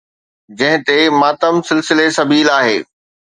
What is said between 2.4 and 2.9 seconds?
آهي